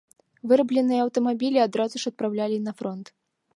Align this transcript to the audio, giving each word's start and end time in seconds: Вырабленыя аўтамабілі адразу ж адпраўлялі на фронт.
Вырабленыя 0.51 1.01
аўтамабілі 1.05 1.63
адразу 1.67 1.95
ж 2.05 2.15
адпраўлялі 2.15 2.57
на 2.71 2.77
фронт. 2.83 3.17